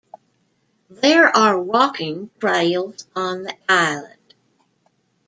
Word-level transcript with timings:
There 0.89 1.27
are 1.27 1.61
walking 1.61 2.31
trails 2.39 3.05
on 3.15 3.43
the 3.43 3.55
island. 3.69 4.33